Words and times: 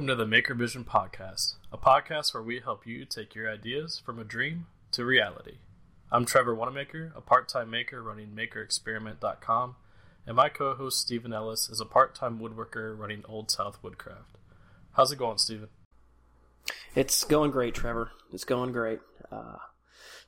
Welcome 0.00 0.16
to 0.16 0.24
the 0.24 0.30
Maker 0.30 0.54
Vision 0.54 0.82
Podcast, 0.82 1.56
a 1.70 1.76
podcast 1.76 2.32
where 2.32 2.42
we 2.42 2.60
help 2.60 2.86
you 2.86 3.04
take 3.04 3.34
your 3.34 3.52
ideas 3.52 4.00
from 4.02 4.18
a 4.18 4.24
dream 4.24 4.64
to 4.92 5.04
reality. 5.04 5.58
I'm 6.10 6.24
Trevor 6.24 6.54
Wanamaker, 6.54 7.12
a 7.14 7.20
part 7.20 7.50
time 7.50 7.68
maker 7.68 8.02
running 8.02 8.28
MakerExperiment.com, 8.28 9.76
and 10.26 10.36
my 10.36 10.48
co 10.48 10.74
host 10.74 11.00
Stephen 11.00 11.34
Ellis 11.34 11.68
is 11.68 11.82
a 11.82 11.84
part 11.84 12.14
time 12.14 12.38
woodworker 12.38 12.98
running 12.98 13.24
Old 13.28 13.50
South 13.50 13.78
Woodcraft. 13.82 14.38
How's 14.92 15.12
it 15.12 15.18
going, 15.18 15.36
Stephen? 15.36 15.68
It's 16.94 17.22
going 17.24 17.50
great, 17.50 17.74
Trevor. 17.74 18.12
It's 18.32 18.44
going 18.44 18.72
great. 18.72 19.00
Uh, 19.30 19.58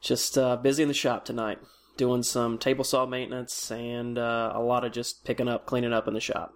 just 0.02 0.36
uh, 0.36 0.56
busy 0.56 0.82
in 0.82 0.88
the 0.88 0.94
shop 0.94 1.24
tonight, 1.24 1.60
doing 1.96 2.24
some 2.24 2.58
table 2.58 2.84
saw 2.84 3.06
maintenance 3.06 3.70
and 3.70 4.18
uh, 4.18 4.52
a 4.54 4.60
lot 4.60 4.84
of 4.84 4.92
just 4.92 5.24
picking 5.24 5.48
up, 5.48 5.64
cleaning 5.64 5.94
up 5.94 6.06
in 6.06 6.12
the 6.12 6.20
shop. 6.20 6.52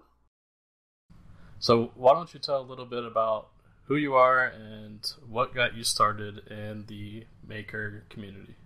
So, 1.58 1.90
why 1.94 2.12
don't 2.12 2.32
you 2.32 2.40
tell 2.40 2.60
a 2.60 2.62
little 2.62 2.84
bit 2.84 3.04
about 3.04 3.48
who 3.84 3.96
you 3.96 4.14
are 4.14 4.44
and 4.44 5.00
what 5.28 5.54
got 5.54 5.76
you 5.76 5.84
started 5.84 6.46
in 6.48 6.84
the 6.86 7.24
maker 7.46 8.04
community? 8.10 8.56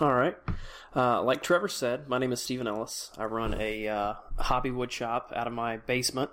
All 0.00 0.14
right. 0.14 0.36
Uh, 0.94 1.22
like 1.22 1.42
Trevor 1.42 1.68
said, 1.68 2.08
my 2.08 2.18
name 2.18 2.32
is 2.32 2.40
Stephen 2.40 2.68
Ellis. 2.68 3.10
I 3.18 3.24
run 3.24 3.56
a 3.58 3.88
uh, 3.88 4.14
hobby 4.38 4.70
wood 4.70 4.92
shop 4.92 5.32
out 5.34 5.46
of 5.48 5.52
my 5.52 5.78
basement. 5.78 6.30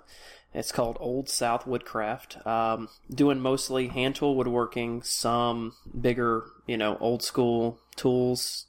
It's 0.54 0.70
called 0.70 0.96
Old 1.00 1.28
South 1.28 1.66
Woodcraft. 1.66 2.46
Um, 2.46 2.88
doing 3.12 3.40
mostly 3.40 3.88
hand 3.88 4.14
tool 4.14 4.36
woodworking, 4.36 5.02
some 5.02 5.74
bigger, 5.98 6.44
you 6.66 6.76
know, 6.76 6.96
old 7.00 7.22
school 7.22 7.80
tools, 7.96 8.66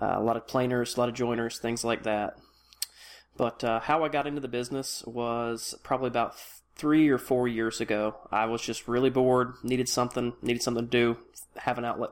uh, 0.00 0.14
a 0.16 0.22
lot 0.22 0.36
of 0.36 0.46
planers, 0.46 0.96
a 0.96 1.00
lot 1.00 1.08
of 1.08 1.14
joiners, 1.14 1.58
things 1.58 1.82
like 1.82 2.04
that. 2.04 2.38
But 3.36 3.62
uh, 3.64 3.80
how 3.80 4.04
I 4.04 4.08
got 4.08 4.26
into 4.26 4.40
the 4.40 4.48
business 4.48 5.02
was 5.06 5.74
probably 5.82 6.08
about 6.08 6.36
three 6.76 7.08
or 7.08 7.18
four 7.18 7.48
years 7.48 7.80
ago. 7.80 8.16
I 8.30 8.46
was 8.46 8.62
just 8.62 8.86
really 8.86 9.10
bored, 9.10 9.54
needed 9.62 9.88
something, 9.88 10.34
needed 10.42 10.62
something 10.62 10.84
to 10.84 10.90
do, 10.90 11.18
have 11.56 11.78
an 11.78 11.84
outlet. 11.84 12.10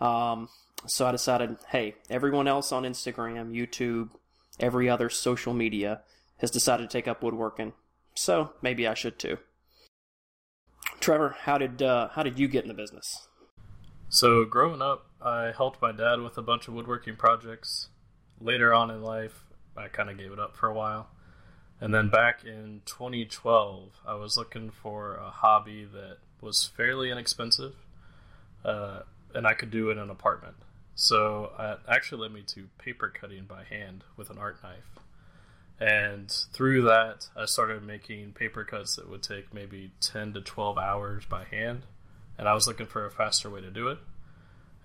Um, 0.00 0.48
so 0.86 1.06
I 1.06 1.12
decided, 1.12 1.56
hey, 1.68 1.94
everyone 2.10 2.48
else 2.48 2.72
on 2.72 2.84
Instagram, 2.84 3.52
YouTube, 3.52 4.10
every 4.60 4.88
other 4.88 5.08
social 5.08 5.54
media 5.54 6.02
has 6.38 6.50
decided 6.50 6.88
to 6.88 6.92
take 6.92 7.08
up 7.08 7.22
woodworking. 7.22 7.72
So 8.14 8.52
maybe 8.60 8.86
I 8.86 8.94
should 8.94 9.18
too. 9.18 9.38
Trevor, 11.00 11.36
how 11.40 11.58
did 11.58 11.82
uh, 11.82 12.08
how 12.10 12.22
did 12.22 12.38
you 12.38 12.48
get 12.48 12.64
in 12.64 12.68
the 12.68 12.74
business? 12.74 13.26
So 14.08 14.44
growing 14.44 14.82
up, 14.82 15.06
I 15.22 15.52
helped 15.56 15.80
my 15.80 15.92
dad 15.92 16.20
with 16.20 16.36
a 16.36 16.42
bunch 16.42 16.68
of 16.68 16.74
woodworking 16.74 17.16
projects. 17.16 17.88
Later 18.40 18.74
on 18.74 18.90
in 18.90 19.02
life, 19.02 19.44
I 19.76 19.88
kind 19.88 20.10
of 20.10 20.18
gave 20.18 20.32
it 20.32 20.38
up 20.38 20.56
for 20.56 20.68
a 20.68 20.74
while. 20.74 21.08
And 21.80 21.92
then 21.92 22.10
back 22.10 22.44
in 22.44 22.82
2012, 22.86 23.88
I 24.06 24.14
was 24.14 24.36
looking 24.36 24.70
for 24.70 25.16
a 25.16 25.30
hobby 25.30 25.84
that 25.84 26.18
was 26.40 26.70
fairly 26.76 27.10
inexpensive, 27.10 27.74
uh, 28.64 29.00
and 29.34 29.46
I 29.46 29.54
could 29.54 29.70
do 29.70 29.90
in 29.90 29.98
an 29.98 30.10
apartment. 30.10 30.54
So 30.94 31.50
it 31.58 31.80
actually 31.88 32.22
led 32.22 32.32
me 32.32 32.42
to 32.48 32.68
paper 32.78 33.08
cutting 33.08 33.44
by 33.44 33.64
hand 33.64 34.04
with 34.16 34.30
an 34.30 34.38
art 34.38 34.62
knife. 34.62 35.00
And 35.80 36.30
through 36.52 36.82
that, 36.82 37.28
I 37.36 37.46
started 37.46 37.82
making 37.82 38.34
paper 38.34 38.62
cuts 38.62 38.94
that 38.94 39.10
would 39.10 39.24
take 39.24 39.52
maybe 39.52 39.90
10 40.00 40.34
to 40.34 40.40
12 40.40 40.78
hours 40.78 41.24
by 41.24 41.44
hand. 41.44 41.82
And 42.38 42.48
I 42.48 42.54
was 42.54 42.68
looking 42.68 42.86
for 42.86 43.04
a 43.04 43.10
faster 43.10 43.50
way 43.50 43.60
to 43.60 43.70
do 43.70 43.88
it. 43.88 43.98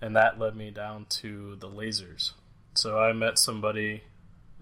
And 0.00 0.16
that 0.16 0.40
led 0.40 0.56
me 0.56 0.72
down 0.72 1.06
to 1.20 1.54
the 1.56 1.68
lasers. 1.68 2.32
So 2.74 2.98
I 2.98 3.12
met 3.12 3.38
somebody 3.38 4.02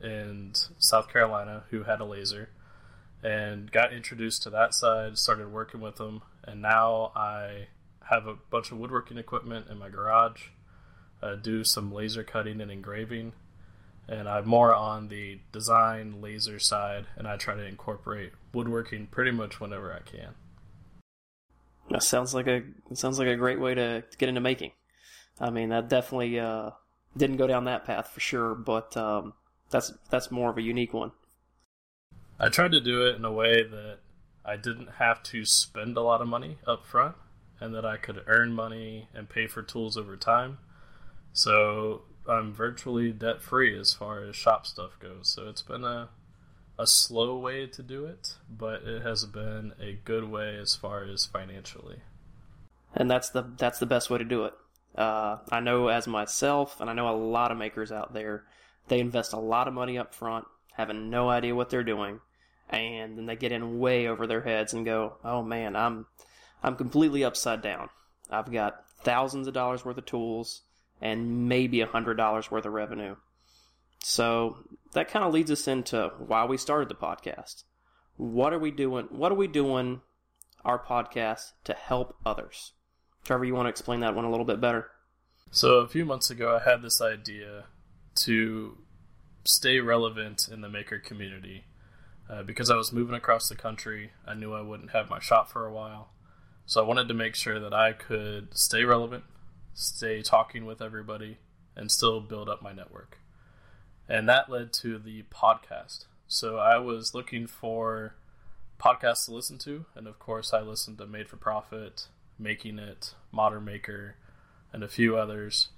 in 0.03 0.53
South 0.79 1.11
Carolina 1.11 1.65
who 1.71 1.85
had 1.85 2.01
a 2.01 2.05
laser 2.05 2.51
and 3.23 3.71
got 3.73 3.93
introduced 3.93 4.43
to 4.43 4.51
that 4.51 4.75
side, 4.75 5.19
started 5.19 5.53
working 5.53 5.81
with 5.81 5.97
them, 5.97 6.23
and 6.45 6.63
now 6.63 7.13
I 7.17 7.69
have 8.11 8.27
a 8.27 8.35
bunch 8.51 8.71
of 8.71 8.79
woodworking 8.79 9.19
equipment 9.19 9.67
in 9.69 9.79
my 9.79 9.89
garage, 9.89 10.49
uh, 11.23 11.35
do 11.35 11.65
some 11.65 11.93
laser 11.93 12.23
cutting 12.23 12.61
and 12.61 12.71
engraving, 12.71 13.33
and 14.09 14.29
I'm 14.29 14.47
more 14.47 14.75
on 14.75 15.09
the 15.09 15.41
design 15.51 16.21
laser 16.21 16.59
side, 16.59 17.07
and 17.17 17.27
I 17.27 17.37
try 17.37 17.55
to 17.55 17.65
incorporate 17.67 18.33
woodworking 18.53 19.09
pretty 19.09 19.33
much 19.33 19.61
whenever 19.61 19.93
I 19.93 20.09
can. 20.09 20.35
That 21.91 22.03
sounds 22.03 22.35
like 22.35 22.47
a 22.47 22.63
sounds 22.95 23.19
like 23.19 23.29
a 23.29 23.37
great 23.37 23.61
way 23.61 23.75
to 23.75 24.05
get 24.19 24.29
into 24.29 24.41
making. 24.41 24.73
I 25.41 25.51
mean, 25.51 25.69
that 25.69 25.89
definitely 25.89 26.39
uh, 26.39 26.71
didn't 27.17 27.37
go 27.37 27.47
down 27.47 27.65
that 27.65 27.85
path 27.85 28.11
for 28.13 28.21
sure, 28.21 28.55
but 28.55 28.97
um, 28.97 29.35
that's 29.71 29.93
that's 30.11 30.31
more 30.31 30.51
of 30.51 30.59
a 30.59 30.63
unique 30.63 30.93
one. 30.93 31.13
I 32.39 32.49
tried 32.49 32.73
to 32.73 32.81
do 32.81 33.07
it 33.07 33.17
in 33.17 33.25
a 33.25 33.33
way 33.33 33.63
that 33.63 33.99
I 34.45 34.57
didn't 34.57 34.91
have 34.99 35.23
to 35.25 35.45
spend 35.45 35.97
a 35.97 36.03
lot 36.03 36.21
of 36.21 36.29
money 36.29 36.59
up 36.67 36.87
front 36.87 37.17
and 37.61 37.75
that 37.75 37.87
I 37.87 37.97
could 37.97 38.23
earn 38.27 38.53
money 38.53 39.09
and 39.15 39.29
pay 39.29 39.47
for 39.47 39.63
tools 39.63 39.97
over 39.97 40.17
time. 40.17 40.59
So 41.33 42.03
I'm 42.29 42.53
virtually 42.53 43.13
debt 43.13 43.43
free 43.43 43.79
as 43.79 43.95
far 43.95 44.23
as 44.23 44.37
shop 44.37 44.67
stuff 44.67 44.99
goes. 45.01 45.29
So 45.29 45.49
it's 45.49 45.63
been 45.63 45.85
a 45.85 46.11
a 46.79 46.87
slow 46.87 47.39
way 47.39 47.67
to 47.67 47.83
do 47.83 48.05
it, 48.05 48.35
but 48.51 48.83
it 48.83 49.03
has 49.03 49.25
been 49.25 49.73
a 49.81 49.99
good 50.05 50.25
way 50.25 50.57
as 50.57 50.75
far 50.75 51.05
as 51.05 51.25
financially. 51.25 52.01
And 52.95 53.11
that's 53.11 53.31
the 53.31 53.45
that's 53.57 53.79
the 53.79 53.87
best 53.87 54.11
way 54.11 54.19
to 54.19 54.25
do 54.25 54.45
it. 54.45 54.55
Uh, 54.95 55.39
I 55.51 55.61
know 55.61 55.89
as 55.89 56.07
myself, 56.07 56.81
and 56.81 56.89
I 56.89 56.93
know 56.93 57.09
a 57.09 57.17
lot 57.17 57.51
of 57.51 57.59
makers 57.59 57.93
out 57.93 58.15
there 58.15 58.45
they 58.89 59.01
invest 59.01 59.33
a 59.33 59.39
lot 59.39 59.69
of 59.69 59.75
money 59.75 59.99
up 59.99 60.15
front, 60.15 60.47
having 60.73 61.11
no 61.11 61.29
idea 61.29 61.55
what 61.55 61.71
they're 61.71 61.85
doing, 61.85 62.21
and 62.69 63.17
then 63.17 63.27
they 63.27 63.37
get 63.37 63.53
in 63.53 63.79
way 63.79 64.07
over 64.07 64.27
their 64.27 64.43
heads 64.43 64.73
and 64.73 64.85
go, 64.85 65.17
"Oh 65.25 65.43
man, 65.43 65.77
I'm 65.77 66.07
I'm 66.63 66.77
completely 66.77 67.25
upside 67.25 67.63
down. 67.63 67.89
I've 68.31 68.51
got 68.51 68.85
thousands 69.03 69.47
of 69.47 69.55
dollars 69.55 69.85
worth 69.85 69.99
of 69.99 70.07
tools 70.07 70.63
and 71.01 71.49
maybe 71.49 71.81
a 71.81 71.87
hundred 71.87 72.15
dollars 72.15 72.51
worth 72.51 72.67
of 72.67 72.73
revenue." 72.73 73.17
So 74.03 74.59
that 74.93 75.09
kind 75.09 75.25
of 75.25 75.33
leads 75.33 75.51
us 75.51 75.67
into 75.67 76.13
why 76.19 76.45
we 76.45 76.57
started 76.57 76.89
the 76.89 76.95
podcast. 76.95 77.65
What 78.17 78.53
are 78.53 78.59
we 78.59 78.71
doing? 78.71 79.07
What 79.11 79.33
are 79.33 79.37
we 79.37 79.49
doing 79.49 80.01
our 80.65 80.79
podcast 80.79 81.53
to 81.65 81.75
help 81.75 82.17
others? 82.25 82.73
Trevor, 83.25 83.45
you 83.45 83.55
want 83.55 83.67
to 83.67 83.71
explain 83.71 84.01
that 84.01 84.15
one 84.15 84.25
a 84.25 84.31
little 84.31 84.47
bit 84.47 84.61
better? 84.61 84.89
So 85.51 85.77
a 85.77 85.89
few 85.89 86.05
months 86.05 86.31
ago, 86.31 86.57
I 86.57 86.69
had 86.69 86.83
this 86.83 87.01
idea 87.01 87.65
to 88.17 88.79
stay 89.45 89.79
relevant 89.81 90.49
in 90.51 90.61
the 90.61 90.69
maker 90.69 90.99
community. 90.99 91.65
Uh, 92.29 92.43
because 92.43 92.71
I 92.71 92.77
was 92.77 92.93
moving 92.93 93.15
across 93.15 93.49
the 93.49 93.55
country, 93.55 94.11
I 94.27 94.35
knew 94.35 94.53
I 94.53 94.61
wouldn't 94.61 94.91
have 94.91 95.09
my 95.09 95.21
shop 95.21 95.51
for 95.51 95.65
a 95.65 95.73
while. 95.73 96.11
So 96.67 96.83
I 96.83 96.87
wanted 96.87 97.07
to 97.09 97.15
make 97.15 97.37
sure 97.37 97.61
that 97.61 97.73
I 97.73 97.93
could 97.93 98.57
stay 98.57 98.83
relevant, 98.83 99.25
stay 99.75 100.23
talking 100.23 100.67
with 100.67 100.83
everybody, 100.83 101.39
and 101.77 101.93
still 101.93 102.21
build 102.21 102.49
up 102.49 102.63
my 102.63 102.73
network. 102.73 103.19
And 104.09 104.29
that 104.29 104.51
led 104.51 104.73
to 104.75 104.99
the 104.99 105.25
podcast. 105.33 106.07
So 106.27 106.57
I 106.57 106.79
was 106.79 107.15
looking 107.15 107.47
for 107.47 108.17
podcasts 108.81 109.27
to 109.27 109.35
listen 109.35 109.59
to, 109.59 109.87
and 109.95 110.09
of 110.09 110.19
course, 110.19 110.53
I 110.53 110.61
listened 110.61 110.99
to 110.99 111.07
Made 111.07 111.29
for 111.29 111.37
Profit, 111.37 112.09
Making 112.39 112.81
It, 112.81 113.15
Modern 113.31 113.65
Maker, 113.65 114.17
and 114.73 114.83
a 114.83 114.89
few 114.89 115.17
others. 115.17 115.69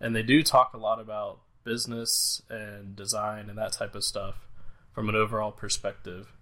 And 0.00 0.14
they 0.14 0.22
do 0.22 0.42
talk 0.42 0.74
a 0.74 0.78
lot 0.78 1.00
about 1.00 1.38
business 1.66 2.40
and 2.48 2.96
design 2.96 3.50
and 3.50 3.58
that 3.58 3.72
type 3.72 3.94
of 3.94 4.04
stuff 4.04 4.46
from 4.94 5.10
an 5.10 5.14
overall 5.14 5.52
perspective. 5.52 6.32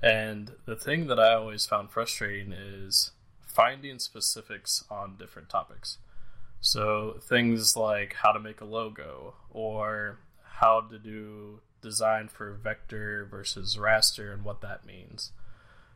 And 0.00 0.52
the 0.66 0.76
thing 0.76 1.08
that 1.08 1.18
I 1.18 1.34
always 1.34 1.66
found 1.66 1.90
frustrating 1.90 2.52
is 2.52 3.10
finding 3.40 3.98
specifics 3.98 4.84
on 4.88 5.16
different 5.16 5.48
topics. 5.48 5.98
So 6.60 7.16
things 7.20 7.76
like 7.76 8.14
how 8.14 8.30
to 8.30 8.38
make 8.38 8.60
a 8.60 8.64
logo 8.64 9.34
or 9.50 10.18
how 10.44 10.82
to 10.82 10.98
do 10.98 11.60
design 11.80 12.28
for 12.28 12.52
vector 12.52 13.26
versus 13.28 13.76
raster 13.76 14.32
and 14.32 14.44
what 14.44 14.60
that 14.60 14.84
means. 14.84 15.32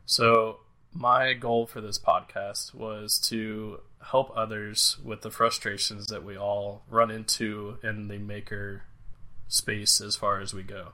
So 0.06 0.60
my 0.94 1.32
goal 1.32 1.66
for 1.66 1.80
this 1.80 1.98
podcast 1.98 2.74
was 2.74 3.18
to 3.18 3.80
help 4.10 4.30
others 4.36 4.98
with 5.02 5.22
the 5.22 5.30
frustrations 5.30 6.08
that 6.08 6.24
we 6.24 6.36
all 6.36 6.82
run 6.88 7.10
into 7.10 7.78
in 7.82 8.08
the 8.08 8.18
maker 8.18 8.82
space 9.48 10.00
as 10.00 10.16
far 10.16 10.40
as 10.40 10.52
we 10.52 10.62
go. 10.62 10.92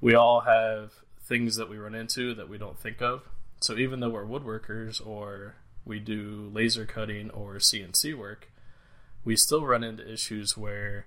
We 0.00 0.14
all 0.14 0.40
have 0.40 0.92
things 1.20 1.56
that 1.56 1.70
we 1.70 1.76
run 1.76 1.94
into 1.94 2.34
that 2.34 2.48
we 2.48 2.58
don't 2.58 2.78
think 2.78 3.00
of. 3.00 3.22
So 3.60 3.76
even 3.76 4.00
though 4.00 4.10
we're 4.10 4.26
woodworkers 4.26 5.04
or 5.04 5.54
we 5.84 6.00
do 6.00 6.50
laser 6.52 6.84
cutting 6.84 7.30
or 7.30 7.54
CNC 7.56 8.16
work, 8.16 8.50
we 9.24 9.36
still 9.36 9.64
run 9.64 9.84
into 9.84 10.10
issues 10.10 10.56
where 10.56 11.06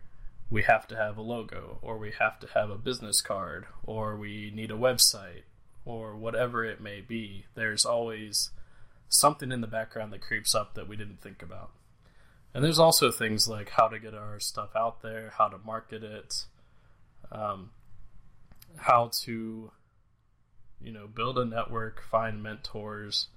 we 0.50 0.64
have 0.64 0.88
to 0.88 0.96
have 0.96 1.18
a 1.18 1.22
logo 1.22 1.80
or 1.82 1.98
we 1.98 2.14
have 2.18 2.40
to 2.40 2.48
have 2.54 2.70
a 2.70 2.78
business 2.78 3.22
card 3.22 3.66
or 3.84 4.16
we 4.16 4.52
need 4.56 4.72
a 4.72 4.76
website 4.76 5.44
or 5.86 6.16
whatever 6.16 6.66
it 6.66 6.82
may 6.82 7.00
be, 7.00 7.46
there's 7.54 7.86
always 7.86 8.52
something 9.08 9.52
in 9.52 9.62
the 9.62 9.68
background 9.68 10.12
that 10.12 10.22
creeps 10.22 10.56
up 10.56 10.74
that 10.74 10.88
we 10.88 10.96
didn't 10.96 11.22
think 11.22 11.42
about. 11.42 11.72
And 12.54 12.64
there's 12.64 12.80
also 12.80 13.12
things 13.12 13.48
like 13.48 13.70
how 13.70 13.88
to 13.88 14.00
get 14.00 14.14
our 14.14 14.40
stuff 14.40 14.70
out 14.76 15.02
there, 15.02 15.34
how 15.38 15.50
to 15.50 15.58
market 15.60 16.04
it, 16.04 16.46
um, 17.32 17.72
how 18.78 19.12
to, 19.24 19.72
you 20.82 20.92
know, 20.92 21.08
build 21.08 21.38
a 21.38 21.46
network, 21.46 22.02
find 22.10 22.42
mentors, 22.42 23.28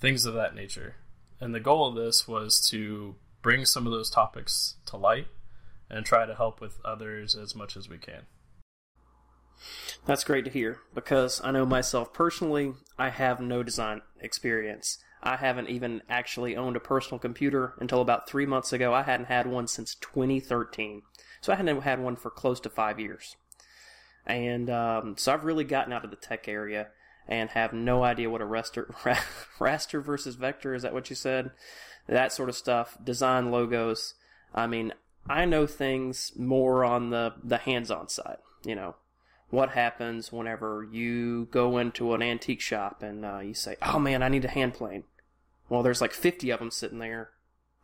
things 0.00 0.24
of 0.24 0.34
that 0.34 0.54
nature. 0.54 0.96
And 1.38 1.54
the 1.54 1.60
goal 1.60 1.86
of 1.86 1.94
this 1.94 2.26
was 2.26 2.66
to 2.70 3.14
bring 3.42 3.64
some 3.64 3.86
of 3.86 3.92
those 3.92 4.10
topics 4.10 4.76
to 4.86 4.96
light 4.96 5.28
and 5.88 6.04
try 6.04 6.26
to 6.26 6.34
help 6.34 6.60
with 6.60 6.78
others 6.84 7.34
as 7.34 7.54
much 7.54 7.76
as 7.76 7.88
we 7.88 7.98
can. 7.98 8.22
That's 10.06 10.24
great 10.24 10.44
to 10.44 10.50
hear 10.50 10.78
because 10.94 11.40
I 11.44 11.50
know 11.50 11.66
myself 11.66 12.12
personally, 12.12 12.74
I 12.98 13.10
have 13.10 13.40
no 13.40 13.62
design 13.62 14.02
experience. 14.20 14.98
I 15.22 15.36
haven't 15.36 15.68
even 15.68 16.02
actually 16.08 16.56
owned 16.56 16.76
a 16.76 16.80
personal 16.80 17.18
computer 17.18 17.74
until 17.78 18.00
about 18.00 18.28
three 18.28 18.46
months 18.46 18.72
ago. 18.72 18.94
I 18.94 19.02
hadn't 19.02 19.26
had 19.26 19.46
one 19.46 19.66
since 19.66 19.94
2013. 19.94 21.02
So 21.40 21.52
I 21.52 21.56
hadn't 21.56 21.82
had 21.82 22.00
one 22.00 22.16
for 22.16 22.30
close 22.30 22.60
to 22.60 22.70
five 22.70 22.98
years. 22.98 23.36
And 24.26 24.70
um, 24.70 25.16
so 25.18 25.32
I've 25.32 25.44
really 25.44 25.64
gotten 25.64 25.92
out 25.92 26.04
of 26.04 26.10
the 26.10 26.16
tech 26.16 26.48
area 26.48 26.88
and 27.28 27.50
have 27.50 27.72
no 27.72 28.02
idea 28.02 28.30
what 28.30 28.40
a 28.40 28.46
raster, 28.46 28.92
raster 29.58 30.02
versus 30.02 30.36
vector 30.36 30.74
is 30.74 30.82
that 30.82 30.94
what 30.94 31.10
you 31.10 31.16
said? 31.16 31.50
That 32.06 32.32
sort 32.32 32.48
of 32.48 32.56
stuff, 32.56 32.96
design 33.02 33.50
logos. 33.50 34.14
I 34.54 34.66
mean, 34.66 34.92
I 35.28 35.44
know 35.44 35.66
things 35.66 36.32
more 36.36 36.84
on 36.84 37.10
the, 37.10 37.34
the 37.42 37.58
hands 37.58 37.90
on 37.90 38.08
side, 38.08 38.38
you 38.64 38.74
know, 38.74 38.96
what 39.50 39.70
happens 39.70 40.32
whenever 40.32 40.86
you 40.90 41.48
go 41.50 41.76
into 41.78 42.14
an 42.14 42.22
antique 42.22 42.60
shop 42.60 43.02
and 43.02 43.24
uh, 43.24 43.40
you 43.40 43.54
say, 43.54 43.76
"Oh 43.82 43.98
man, 43.98 44.22
I 44.22 44.28
need 44.28 44.44
a 44.44 44.48
hand 44.48 44.74
plane." 44.74 45.04
Well, 45.68 45.82
there's 45.82 46.00
like 46.00 46.12
50 46.12 46.50
of 46.50 46.60
them 46.60 46.70
sitting 46.70 46.98
there. 46.98 47.30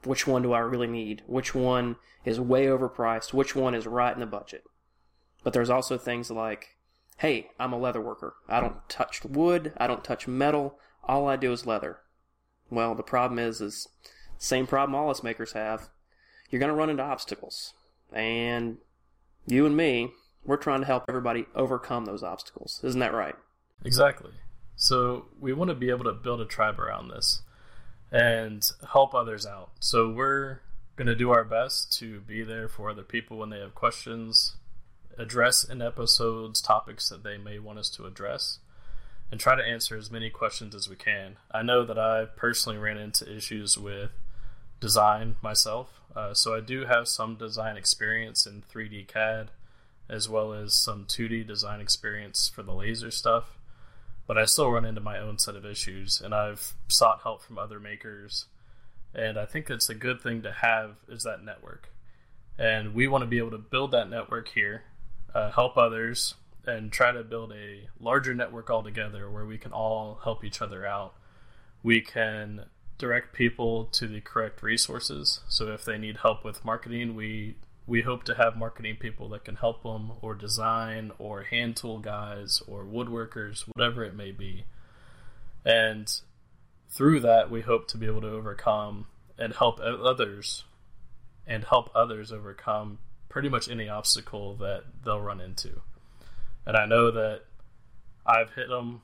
Which 0.05 0.27
one 0.27 0.43
do 0.43 0.53
I 0.53 0.61
really 0.61 0.87
need? 0.87 1.23
Which 1.27 1.55
one 1.55 1.97
is 2.25 2.41
way 2.41 2.67
overpriced? 2.67 3.33
Which 3.33 3.55
one 3.55 3.75
is 3.75 3.87
right 3.87 4.15
in 4.15 4.21
the 4.21 4.27
budget? 4.27 4.65
But 5.43 5.53
there's 5.53 5.71
also 5.71 5.99
things 5.99 6.31
like, 6.31 6.77
"Hey, 7.19 7.51
I'm 7.59 7.73
a 7.73 7.79
leather 7.79 8.01
worker. 8.01 8.35
I 8.49 8.61
don't 8.61 8.89
touch 8.89 9.25
wood. 9.25 9.73
I 9.77 9.87
don't 9.87 10.05
touch 10.05 10.29
metal. 10.29 10.79
All 11.05 11.29
I 11.29 11.37
do 11.37 11.53
is 11.53 11.67
leather." 11.67 11.99
Well, 12.71 12.95
the 12.95 13.03
problem 13.03 13.39
is, 13.39 13.61
is 13.61 13.89
same 14.39 14.67
problem 14.67 14.95
all 14.95 15.11
us 15.11 15.23
makers 15.23 15.53
have. 15.53 15.89
You're 16.51 16.61
going 16.61 16.71
to 16.71 16.75
run 16.75 16.91
into 16.91 17.03
obstacles, 17.03 17.75
and 18.13 18.79
you 19.47 19.67
and 19.67 19.77
me, 19.77 20.13
we're 20.47 20.57
trying 20.57 20.81
to 20.81 20.87
help 20.87 21.05
everybody 21.09 21.47
overcome 21.55 22.05
those 22.05 22.23
obstacles. 22.23 22.81
Isn't 22.83 23.01
that 23.01 23.13
right? 23.13 23.35
Exactly. 23.85 24.33
So 24.77 25.27
we 25.41 25.53
want 25.53 25.71
to 25.71 25.75
be 25.75 25.91
able 25.91 26.05
to 26.05 26.13
build 26.13 26.41
a 26.41 26.45
tribe 26.45 26.79
around 26.79 27.09
this 27.09 27.43
and 28.13 28.65
help 28.93 29.15
others 29.15 29.45
out. 29.45 29.71
So 29.81 30.11
we're 30.11 30.61
going 30.95 31.09
to 31.09 31.15
do 31.15 31.31
our 31.31 31.45
best 31.45 31.93
to 31.99 32.21
be 32.21 32.43
there 32.43 32.69
for 32.69 32.91
other 32.91 33.03
people 33.03 33.39
when 33.39 33.51
they 33.51 33.59
have 33.59 33.75
questions, 33.75 34.57
address 35.19 35.65
in 35.65 35.83
episodes 35.83 36.61
topics 36.61 37.09
that 37.09 37.25
they 37.25 37.37
may 37.37 37.59
want 37.59 37.79
us 37.79 37.91
to 37.91 38.07
address, 38.07 38.61
and 39.31 39.41
try 39.41 39.57
to 39.57 39.63
answer 39.63 39.97
as 39.97 40.11
many 40.11 40.31
questions 40.31 40.75
as 40.75 40.89
we 40.89 40.97
can. 40.97 41.37
I 41.51 41.63
know 41.63 41.85
that 41.85 41.99
I 41.99 42.27
personally 42.37 42.79
ran 42.79 42.97
into 42.97 43.31
issues 43.35 43.77
with 43.77 44.11
design 44.79 45.37
myself, 45.43 46.01
uh, 46.15 46.33
so 46.33 46.55
I 46.55 46.61
do 46.61 46.85
have 46.85 47.09
some 47.09 47.37
design 47.37 47.77
experience 47.77 48.47
in 48.47 48.63
3D 48.63 49.09
CAD 49.09 49.51
as 50.09 50.29
well 50.29 50.53
as 50.53 50.75
some 50.75 51.05
2D 51.05 51.47
design 51.47 51.81
experience 51.81 52.49
for 52.49 52.63
the 52.63 52.73
laser 52.73 53.11
stuff. 53.11 53.59
But 54.27 54.39
I 54.39 54.45
still 54.45 54.71
run 54.71 54.85
into 54.85 55.01
my 55.01 55.19
own 55.19 55.39
set 55.39 55.57
of 55.57 55.65
issues, 55.65 56.21
and 56.21 56.35
I've 56.35 56.75
sought 56.89 57.23
help 57.23 57.43
from 57.43 57.59
other 57.59 57.79
makers. 57.79 58.47
And 59.15 59.39
I 59.39 59.47
think 59.47 59.71
it's 59.71 59.89
a 59.89 59.95
good 59.95 60.21
thing 60.21 60.43
to 60.43 60.53
have 60.53 60.97
is 61.09 61.23
that 61.23 61.45
network. 61.45 61.91
And 62.59 62.95
we 62.95 63.07
want 63.07 63.23
to 63.23 63.27
be 63.27 63.39
able 63.39 63.53
to 63.53 63.59
build 63.59 63.93
that 63.93 64.11
network 64.11 64.49
here, 64.49 64.85
uh, 65.35 65.53
help 65.53 65.77
others, 65.77 66.35
and 66.67 66.91
try 66.91 67.13
to 67.13 67.23
build 67.23 67.53
a 67.53 67.89
larger 68.01 68.35
network 68.35 68.71
altogether 68.71 69.31
where 69.31 69.45
we 69.45 69.59
can 69.59 69.73
all 69.73 70.21
help 70.25 70.45
each 70.45 70.61
other 70.61 70.85
out. 70.87 71.15
We 71.83 72.01
can 72.01 72.65
direct 72.99 73.35
people 73.35 73.85
to 73.85 74.09
the 74.09 74.21
correct 74.21 74.63
resources. 74.63 75.41
So 75.49 75.69
if 75.69 75.85
they 75.85 75.99
need 75.99 76.19
help 76.19 76.45
with 76.45 76.65
marketing, 76.65 77.15
we 77.15 77.57
we 77.87 78.03
hope 78.03 78.25
to 78.25 78.35
have 78.35 78.57
marketing 78.57 78.97
people 78.97 79.29
that 79.29 79.45
can 79.45 79.57
help 79.57 79.83
them 79.83 80.13
or 80.21 80.35
design 80.35 81.13
or 81.19 81.45
hand 81.45 81.77
tool 81.77 81.99
guys 81.99 82.63
or 82.67 82.85
woodworkers 82.85 83.65
whatever 83.75 84.05
it 84.05 84.15
may 84.15 84.33
be. 84.33 84.65
And 85.65 86.13
through 86.89 87.21
that 87.21 87.51
we 87.51 87.61
hope 87.61 87.89
to 87.89 87.99
be 87.99 88.07
able 88.07 88.23
to 88.23 88.31
overcome 88.31 89.07
and 89.39 89.55
help 89.55 89.81
others 89.81 90.65
and 91.47 91.65
help 91.65 91.91
others 91.95 92.33
overcome 92.33 92.99
pretty 93.29 93.49
much 93.49 93.69
any 93.69 93.89
obstacle 93.89 94.55
that 94.57 94.85
they'll 95.05 95.21
run 95.21 95.41
into. 95.41 95.81
And 96.67 96.77
i 96.77 96.85
know 96.85 97.13
that 97.13 97.43
i've 98.27 98.53
hit 98.55 98.69
them 98.69 99.03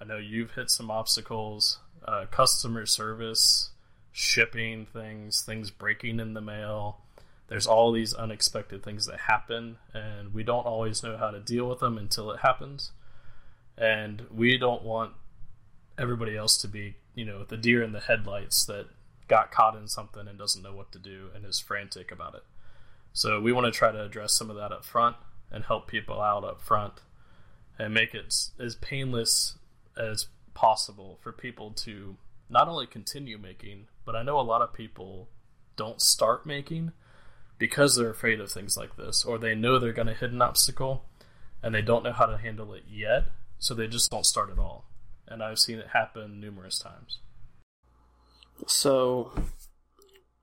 i 0.00 0.04
know 0.04 0.16
you've 0.16 0.52
hit 0.52 0.70
some 0.70 0.90
obstacles 0.90 1.78
uh, 2.06 2.24
customer 2.30 2.86
service 2.86 3.70
shipping 4.10 4.86
things 4.86 5.42
things 5.42 5.70
breaking 5.70 6.18
in 6.18 6.32
the 6.32 6.40
mail 6.40 7.00
there's 7.48 7.66
all 7.66 7.92
these 7.92 8.14
unexpected 8.14 8.82
things 8.82 9.06
that 9.06 9.20
happen 9.20 9.76
and 9.92 10.32
we 10.32 10.42
don't 10.42 10.66
always 10.66 11.02
know 11.02 11.16
how 11.16 11.30
to 11.30 11.40
deal 11.40 11.68
with 11.68 11.80
them 11.80 11.98
until 11.98 12.30
it 12.30 12.40
happens. 12.40 12.92
And 13.76 14.26
we 14.32 14.56
don't 14.56 14.82
want 14.82 15.12
everybody 15.98 16.36
else 16.36 16.56
to 16.58 16.68
be 16.68 16.96
you 17.14 17.24
know 17.24 17.44
the 17.44 17.56
deer 17.56 17.82
in 17.82 17.92
the 17.92 18.00
headlights 18.00 18.64
that 18.64 18.86
got 19.28 19.50
caught 19.50 19.76
in 19.76 19.88
something 19.88 20.26
and 20.26 20.38
doesn't 20.38 20.62
know 20.62 20.74
what 20.74 20.92
to 20.92 20.98
do 20.98 21.28
and 21.34 21.44
is 21.44 21.60
frantic 21.60 22.10
about 22.10 22.34
it. 22.34 22.42
So 23.12 23.40
we 23.40 23.52
want 23.52 23.66
to 23.66 23.70
try 23.70 23.92
to 23.92 24.02
address 24.02 24.36
some 24.36 24.50
of 24.50 24.56
that 24.56 24.72
up 24.72 24.84
front 24.84 25.16
and 25.50 25.64
help 25.64 25.86
people 25.86 26.20
out 26.20 26.44
up 26.44 26.60
front 26.60 26.94
and 27.78 27.94
make 27.94 28.14
it 28.14 28.34
as 28.58 28.74
painless 28.76 29.56
as 29.96 30.26
possible 30.52 31.18
for 31.22 31.32
people 31.32 31.70
to 31.70 32.16
not 32.48 32.68
only 32.68 32.86
continue 32.86 33.38
making 33.38 33.86
but 34.04 34.14
i 34.14 34.22
know 34.22 34.38
a 34.38 34.42
lot 34.42 34.62
of 34.62 34.72
people 34.72 35.28
don't 35.76 36.00
start 36.00 36.46
making 36.46 36.92
because 37.58 37.96
they're 37.96 38.10
afraid 38.10 38.40
of 38.40 38.50
things 38.50 38.76
like 38.76 38.96
this, 38.96 39.24
or 39.24 39.38
they 39.38 39.54
know 39.54 39.78
they're 39.78 39.92
going 39.92 40.08
to 40.08 40.14
hit 40.14 40.32
an 40.32 40.42
obstacle 40.42 41.04
and 41.62 41.74
they 41.74 41.82
don't 41.82 42.04
know 42.04 42.12
how 42.12 42.26
to 42.26 42.36
handle 42.36 42.74
it 42.74 42.84
yet, 42.88 43.24
so 43.58 43.74
they 43.74 43.86
just 43.86 44.10
don't 44.10 44.26
start 44.26 44.50
at 44.50 44.58
all. 44.58 44.84
And 45.26 45.42
I've 45.42 45.58
seen 45.58 45.78
it 45.78 45.88
happen 45.94 46.38
numerous 46.38 46.78
times. 46.78 47.20
So, 48.66 49.32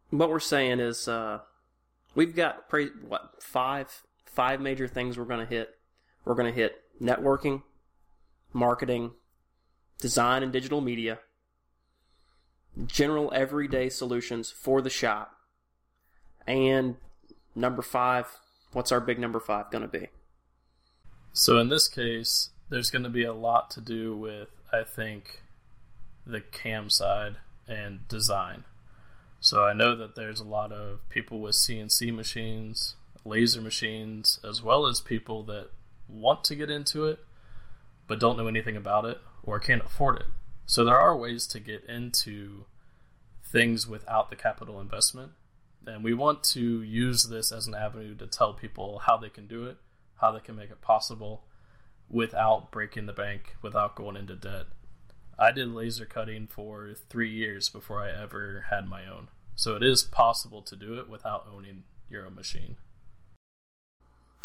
what 0.09 0.29
we're 0.29 0.39
saying 0.39 0.79
is, 0.79 1.07
uh, 1.07 1.39
we've 2.15 2.35
got 2.35 2.67
pre- 2.67 2.89
what 3.07 3.41
five 3.41 3.87
five 4.25 4.59
major 4.59 4.87
things 4.87 5.17
we're 5.17 5.25
going 5.25 5.45
to 5.45 5.53
hit. 5.53 5.69
We're 6.25 6.35
going 6.35 6.51
to 6.51 6.59
hit 6.59 6.81
networking, 7.01 7.61
marketing, 8.53 9.11
design 9.99 10.41
and 10.43 10.51
digital 10.51 10.81
media, 10.81 11.19
general 12.85 13.31
everyday 13.33 13.89
solutions 13.89 14.51
for 14.51 14.81
the 14.81 14.89
shop, 14.89 15.35
and 16.47 16.95
number 17.55 17.81
five, 17.81 18.39
what's 18.73 18.91
our 18.91 18.99
big 18.99 19.19
number 19.19 19.39
five 19.39 19.71
going 19.71 19.83
to 19.83 19.87
be? 19.87 20.07
So 21.33 21.57
in 21.57 21.69
this 21.69 21.87
case, 21.87 22.49
there's 22.69 22.89
going 22.89 23.03
to 23.03 23.09
be 23.09 23.23
a 23.23 23.33
lot 23.33 23.69
to 23.71 23.81
do 23.81 24.15
with, 24.15 24.49
I 24.71 24.83
think, 24.83 25.41
the 26.25 26.41
cam 26.41 26.89
side 26.89 27.37
and 27.67 28.07
design. 28.07 28.65
So 29.39 29.63
I 29.65 29.73
know 29.73 29.95
that 29.95 30.15
there's 30.15 30.39
a 30.39 30.45
lot 30.45 30.71
of 30.71 31.07
people 31.09 31.39
with 31.39 31.55
CNC 31.55 32.13
machines, 32.13 32.95
laser 33.25 33.61
machines, 33.61 34.39
as 34.47 34.61
well 34.61 34.85
as 34.85 35.01
people 35.01 35.43
that 35.43 35.69
want 36.07 36.43
to 36.45 36.55
get 36.55 36.69
into 36.69 37.05
it 37.05 37.19
but 38.11 38.19
don't 38.19 38.35
know 38.35 38.47
anything 38.47 38.75
about 38.75 39.05
it 39.05 39.19
or 39.41 39.57
can't 39.57 39.85
afford 39.85 40.17
it. 40.17 40.25
So 40.65 40.83
there 40.83 40.99
are 40.99 41.15
ways 41.15 41.47
to 41.47 41.61
get 41.61 41.85
into 41.85 42.65
things 43.41 43.87
without 43.87 44.29
the 44.29 44.35
capital 44.35 44.81
investment 44.81 45.31
and 45.85 46.03
we 46.03 46.13
want 46.13 46.43
to 46.43 46.81
use 46.81 47.23
this 47.23 47.51
as 47.51 47.67
an 47.67 47.75
avenue 47.75 48.15
to 48.15 48.27
tell 48.27 48.53
people 48.53 48.99
how 48.99 49.17
they 49.17 49.29
can 49.29 49.47
do 49.47 49.65
it, 49.65 49.77
how 50.15 50.31
they 50.31 50.39
can 50.39 50.55
make 50.55 50.69
it 50.69 50.81
possible 50.81 51.43
without 52.09 52.71
breaking 52.71 53.05
the 53.05 53.13
bank, 53.13 53.55
without 53.61 53.95
going 53.95 54.15
into 54.15 54.35
debt. 54.35 54.67
I 55.39 55.51
did 55.51 55.69
laser 55.69 56.05
cutting 56.05 56.47
for 56.47 56.93
three 57.09 57.31
years 57.31 57.69
before 57.69 58.01
I 58.01 58.11
ever 58.11 58.65
had 58.69 58.87
my 58.87 59.07
own. 59.07 59.29
So 59.55 59.75
it 59.75 59.83
is 59.83 60.03
possible 60.03 60.61
to 60.63 60.75
do 60.75 60.99
it 60.99 61.09
without 61.09 61.47
owning 61.51 61.83
your 62.09 62.25
own 62.25 62.35
machine. 62.35 62.77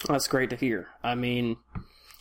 That's 0.09 0.29
great 0.29 0.51
to 0.51 0.57
hear. 0.57 0.89
I 1.03 1.15
mean, 1.15 1.57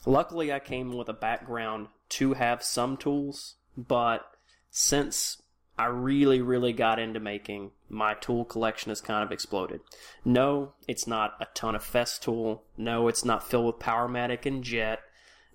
luckily 0.05 0.51
I 0.51 0.59
came 0.59 0.91
with 0.91 1.09
a 1.09 1.13
background 1.13 1.87
to 2.09 2.33
have 2.33 2.63
some 2.63 2.97
tools, 2.97 3.55
but 3.77 4.25
since 4.71 5.41
I 5.77 5.85
really, 5.85 6.41
really 6.41 6.73
got 6.73 6.99
into 6.99 7.19
making, 7.19 7.71
my 7.89 8.13
tool 8.15 8.45
collection 8.45 8.89
has 8.89 9.01
kind 9.01 9.23
of 9.23 9.31
exploded. 9.31 9.81
No, 10.23 10.73
it's 10.87 11.07
not 11.07 11.35
a 11.39 11.47
ton 11.53 11.75
of 11.75 11.83
Festool. 11.83 12.61
No, 12.77 13.07
it's 13.07 13.23
not 13.23 13.47
filled 13.47 13.65
with 13.65 13.79
Powermatic 13.79 14.45
and 14.45 14.63
Jet. 14.63 14.99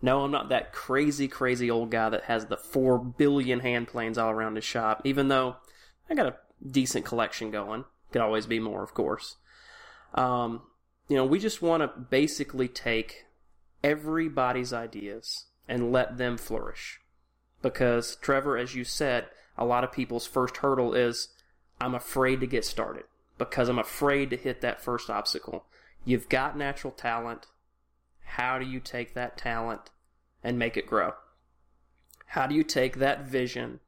No, 0.02 0.22
I'm 0.22 0.30
not 0.30 0.48
that 0.48 0.72
crazy, 0.72 1.28
crazy 1.28 1.70
old 1.70 1.90
guy 1.90 2.08
that 2.08 2.24
has 2.24 2.46
the 2.46 2.56
four 2.56 2.98
billion 2.98 3.60
hand 3.60 3.88
planes 3.88 4.16
all 4.16 4.30
around 4.30 4.56
his 4.56 4.64
shop, 4.64 5.02
even 5.04 5.28
though 5.28 5.56
I 6.08 6.14
got 6.14 6.26
a 6.26 6.36
decent 6.68 7.04
collection 7.04 7.50
going. 7.50 7.84
Could 8.12 8.22
always 8.22 8.46
be 8.46 8.58
more, 8.58 8.82
of 8.82 8.94
course. 8.94 9.36
Um, 10.14 10.62
you 11.08 11.16
know, 11.16 11.24
we 11.24 11.38
just 11.38 11.62
want 11.62 11.82
to 11.82 11.88
basically 11.88 12.68
take 12.68 13.24
everybody's 13.84 14.72
ideas 14.72 15.46
and 15.68 15.92
let 15.92 16.16
them 16.18 16.36
flourish. 16.36 17.00
Because, 17.62 18.16
Trevor, 18.16 18.56
as 18.56 18.74
you 18.74 18.84
said, 18.84 19.26
a 19.56 19.64
lot 19.64 19.84
of 19.84 19.92
people's 19.92 20.26
first 20.26 20.58
hurdle 20.58 20.94
is 20.94 21.28
I'm 21.80 21.94
afraid 21.94 22.40
to 22.40 22.46
get 22.46 22.64
started 22.64 23.04
because 23.38 23.68
I'm 23.68 23.78
afraid 23.78 24.30
to 24.30 24.36
hit 24.36 24.60
that 24.60 24.82
first 24.82 25.08
obstacle. 25.08 25.64
You've 26.04 26.28
got 26.28 26.56
natural 26.56 26.92
talent. 26.92 27.46
How 28.22 28.58
do 28.58 28.66
you 28.66 28.80
take 28.80 29.14
that 29.14 29.38
talent 29.38 29.90
and 30.44 30.58
make 30.58 30.76
it 30.76 30.86
grow? 30.86 31.14
How 32.26 32.46
do 32.46 32.54
you 32.54 32.62
take 32.62 32.96
that 32.96 33.24
vision 33.24 33.80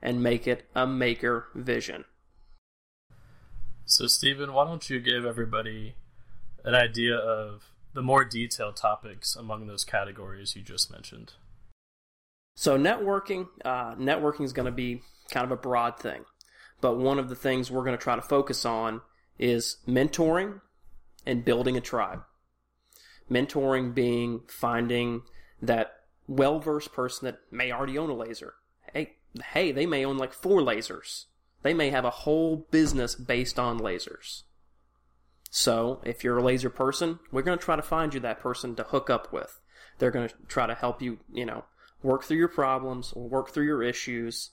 and 0.00 0.22
make 0.22 0.46
it 0.46 0.64
a 0.74 0.86
maker 0.86 1.48
vision? 1.54 2.04
So, 3.84 4.06
Stephen, 4.06 4.52
why 4.52 4.64
don't 4.64 4.88
you 4.88 5.00
give 5.00 5.26
everybody 5.26 5.96
an 6.64 6.74
idea 6.74 7.16
of 7.16 7.72
the 7.92 8.02
more 8.02 8.24
detailed 8.24 8.76
topics 8.76 9.34
among 9.34 9.66
those 9.66 9.84
categories 9.84 10.54
you 10.54 10.62
just 10.62 10.90
mentioned? 10.90 11.32
So, 12.54 12.78
networking, 12.78 13.48
uh, 13.64 13.96
networking 13.96 14.44
is 14.44 14.52
going 14.52 14.66
to 14.66 14.72
be 14.72 15.02
kind 15.30 15.44
of 15.44 15.50
a 15.50 15.56
broad 15.56 15.98
thing, 15.98 16.24
but 16.80 16.96
one 16.96 17.18
of 17.18 17.28
the 17.28 17.36
things 17.36 17.70
we're 17.70 17.84
going 17.84 17.96
to 17.96 18.02
try 18.02 18.16
to 18.16 18.22
focus 18.22 18.64
on 18.64 19.02
is 19.38 19.78
mentoring 19.86 20.60
and 21.26 21.44
building 21.44 21.76
a 21.76 21.80
tribe. 21.80 22.22
Mentoring 23.30 23.94
being 23.94 24.42
finding 24.48 25.22
that 25.62 25.92
well 26.26 26.58
versed 26.58 26.92
person 26.92 27.26
that 27.26 27.40
may 27.50 27.72
already 27.72 27.98
own 27.98 28.10
a 28.10 28.14
laser. 28.14 28.54
Hey, 28.92 29.14
hey, 29.52 29.72
they 29.72 29.86
may 29.86 30.04
own 30.04 30.16
like 30.16 30.32
four 30.32 30.60
lasers. 30.60 31.26
They 31.62 31.74
may 31.74 31.90
have 31.90 32.04
a 32.04 32.10
whole 32.10 32.66
business 32.70 33.14
based 33.14 33.58
on 33.58 33.78
lasers. 33.78 34.42
So, 35.50 36.00
if 36.04 36.22
you're 36.22 36.38
a 36.38 36.42
laser 36.42 36.70
person, 36.70 37.18
we're 37.32 37.42
going 37.42 37.58
to 37.58 37.64
try 37.64 37.76
to 37.76 37.82
find 37.82 38.14
you 38.14 38.20
that 38.20 38.40
person 38.40 38.76
to 38.76 38.84
hook 38.84 39.10
up 39.10 39.32
with. 39.32 39.60
They're 39.98 40.12
going 40.12 40.28
to 40.28 40.34
try 40.46 40.66
to 40.66 40.74
help 40.74 41.02
you, 41.02 41.18
you 41.32 41.44
know, 41.44 41.64
work 42.02 42.22
through 42.24 42.38
your 42.38 42.48
problems, 42.48 43.12
or 43.12 43.28
work 43.28 43.50
through 43.50 43.66
your 43.66 43.82
issues. 43.82 44.50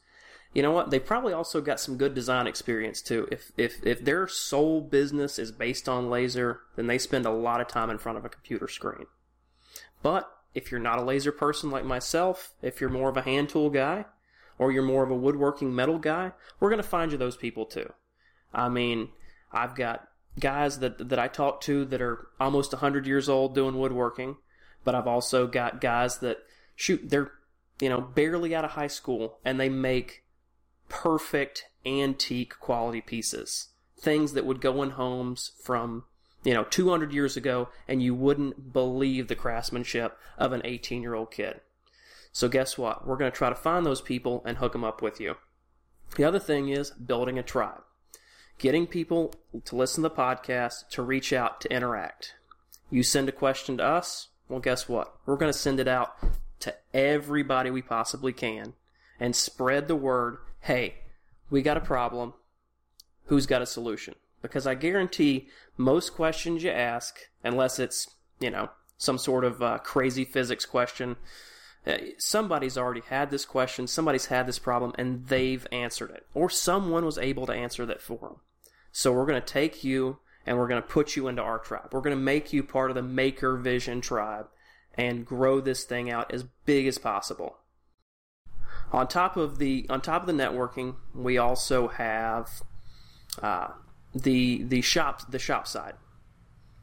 You 0.57 0.63
know 0.63 0.71
what? 0.71 0.89
They 0.89 0.97
probably 0.97 1.33
also 1.33 1.61
got 1.61 1.79
some 1.79 1.97
good 1.97 2.15
design 2.15 2.47
experience 2.47 3.03
too. 3.03 3.27
If 3.31 3.51
if 3.57 3.85
if 3.85 4.03
their 4.03 4.27
sole 4.27 4.81
business 4.81 5.37
is 5.37 5.51
based 5.51 5.87
on 5.87 6.09
laser, 6.09 6.61
then 6.75 6.87
they 6.87 6.97
spend 6.97 7.27
a 7.27 7.31
lot 7.31 7.61
of 7.61 7.67
time 7.67 7.91
in 7.91 7.99
front 7.99 8.17
of 8.17 8.25
a 8.25 8.29
computer 8.29 8.67
screen. 8.67 9.05
But 10.01 10.27
if 10.55 10.71
you're 10.71 10.79
not 10.79 10.97
a 10.97 11.03
laser 11.03 11.31
person 11.31 11.69
like 11.69 11.85
myself, 11.85 12.55
if 12.63 12.81
you're 12.81 12.89
more 12.89 13.07
of 13.07 13.17
a 13.17 13.21
hand 13.21 13.49
tool 13.49 13.69
guy, 13.69 14.05
or 14.57 14.71
you're 14.71 14.81
more 14.81 15.03
of 15.03 15.11
a 15.11 15.15
woodworking 15.15 15.75
metal 15.75 15.99
guy, 15.99 16.31
we're 16.59 16.71
going 16.71 16.81
to 16.81 16.89
find 16.89 17.11
you 17.11 17.19
those 17.19 17.37
people 17.37 17.67
too. 17.67 17.93
I 18.51 18.67
mean, 18.67 19.09
I've 19.51 19.75
got 19.75 20.07
guys 20.39 20.79
that 20.79 21.09
that 21.09 21.19
I 21.19 21.27
talk 21.27 21.61
to 21.61 21.85
that 21.85 22.01
are 22.01 22.29
almost 22.39 22.73
100 22.73 23.05
years 23.05 23.29
old 23.29 23.53
doing 23.53 23.77
woodworking, 23.77 24.37
but 24.83 24.95
I've 24.95 25.05
also 25.05 25.45
got 25.45 25.81
guys 25.81 26.17
that 26.17 26.39
shoot 26.75 27.11
they're 27.11 27.31
you 27.79 27.89
know 27.89 28.01
barely 28.01 28.55
out 28.55 28.65
of 28.65 28.71
high 28.71 28.87
school 28.87 29.37
and 29.45 29.59
they 29.59 29.69
make 29.69 30.23
perfect 30.89 31.65
antique 31.85 32.59
quality 32.59 33.01
pieces. 33.01 33.69
Things 33.99 34.33
that 34.33 34.45
would 34.45 34.61
go 34.61 34.83
in 34.83 34.91
homes 34.91 35.51
from 35.61 36.03
you 36.43 36.53
know 36.53 36.63
200 36.65 37.11
years 37.11 37.35
ago 37.35 37.69
and 37.87 38.01
you 38.01 38.13
wouldn't 38.13 38.71
believe 38.73 39.27
the 39.27 39.35
craftsmanship 39.35 40.17
of 40.37 40.53
an 40.53 40.61
18 40.63 41.01
year 41.01 41.15
old 41.15 41.31
kid. 41.31 41.61
So 42.31 42.47
guess 42.47 42.77
what? 42.77 43.07
We're 43.07 43.17
going 43.17 43.31
to 43.31 43.37
try 43.37 43.49
to 43.49 43.55
find 43.55 43.85
those 43.85 44.01
people 44.01 44.43
and 44.45 44.57
hook 44.57 44.73
them 44.73 44.83
up 44.83 45.01
with 45.01 45.19
you. 45.19 45.37
The 46.15 46.23
other 46.23 46.39
thing 46.39 46.69
is 46.69 46.91
building 46.91 47.39
a 47.39 47.43
tribe. 47.43 47.81
Getting 48.59 48.87
people 48.87 49.33
to 49.65 49.75
listen 49.75 50.03
to 50.03 50.09
the 50.09 50.15
podcast, 50.15 50.89
to 50.89 51.01
reach 51.01 51.33
out, 51.33 51.61
to 51.61 51.73
interact. 51.73 52.35
You 52.89 53.03
send 53.03 53.27
a 53.27 53.31
question 53.33 53.77
to 53.77 53.83
us, 53.83 54.29
well, 54.49 54.59
guess 54.59 54.87
what? 54.87 55.15
We're 55.25 55.37
going 55.37 55.51
to 55.51 55.57
send 55.57 55.79
it 55.79 55.87
out 55.87 56.15
to 56.59 56.75
everybody 56.93 57.69
we 57.69 57.81
possibly 57.81 58.33
can 58.33 58.73
and 59.19 59.35
spread 59.35 59.87
the 59.87 59.95
word 59.95 60.37
hey, 60.67 60.95
we 61.49 61.61
got 61.61 61.77
a 61.77 61.81
problem. 61.81 62.33
Who's 63.27 63.45
got 63.45 63.61
a 63.61 63.65
solution? 63.65 64.15
Because 64.41 64.67
I 64.67 64.75
guarantee 64.75 65.47
most 65.77 66.13
questions 66.13 66.61
you 66.61 66.69
ask, 66.71 67.17
unless 67.41 67.79
it's, 67.79 68.09
you 68.41 68.51
know, 68.51 68.69
some 68.97 69.17
sort 69.17 69.45
of 69.45 69.63
uh, 69.63 69.77
crazy 69.77 70.25
physics 70.25 70.65
question, 70.65 71.15
uh, 71.85 71.95
somebody's 72.17 72.77
already 72.77 73.01
had 73.07 73.31
this 73.31 73.45
question, 73.45 73.87
somebody's 73.87 74.25
had 74.25 74.45
this 74.45 74.59
problem, 74.59 74.91
and 74.97 75.27
they've 75.27 75.65
answered 75.71 76.11
it. 76.11 76.25
Or 76.33 76.49
someone 76.49 77.05
was 77.05 77.17
able 77.17 77.45
to 77.45 77.53
answer 77.53 77.85
that 77.85 78.01
for 78.01 78.17
them. 78.19 78.35
So 78.91 79.13
we're 79.13 79.25
going 79.25 79.41
to 79.41 79.47
take 79.47 79.85
you 79.85 80.17
and 80.45 80.57
we're 80.57 80.67
going 80.67 80.81
to 80.81 80.87
put 80.87 81.15
you 81.15 81.29
into 81.29 81.41
our 81.41 81.59
tribe. 81.59 81.89
We're 81.93 82.01
going 82.01 82.15
to 82.15 82.21
make 82.21 82.51
you 82.51 82.61
part 82.61 82.91
of 82.91 82.95
the 82.95 83.03
Maker 83.03 83.55
Vision 83.55 84.01
tribe 84.01 84.47
and 84.95 85.25
grow 85.25 85.61
this 85.61 85.85
thing 85.85 86.11
out 86.11 86.33
as 86.33 86.43
big 86.65 86.87
as 86.87 86.97
possible. 86.97 87.57
On 88.91 89.07
top 89.07 89.35
of 89.37 89.59
the 89.59 89.85
on 89.89 90.01
top 90.01 90.21
of 90.21 90.27
the 90.27 90.43
networking, 90.43 90.95
we 91.13 91.37
also 91.37 91.89
have 91.89 92.63
uh, 93.41 93.69
the 94.15 94.63
the 94.63 94.81
shop 94.81 95.29
the 95.29 95.39
shop 95.39 95.67
side. 95.67 95.95